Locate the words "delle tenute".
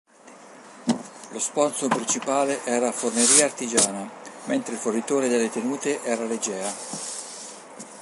5.27-6.01